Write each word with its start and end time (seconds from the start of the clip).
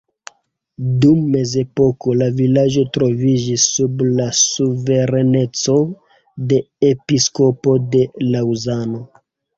Dum 1.01 1.19
mezepoko 1.33 2.15
la 2.21 2.29
vilaĝo 2.39 2.85
troviĝis 2.97 3.65
sub 3.75 4.01
la 4.21 4.27
suvereneco 4.39 5.77
de 6.53 6.61
episkopo 6.91 7.77
de 7.93 8.05
Laŭzano. 8.33 9.05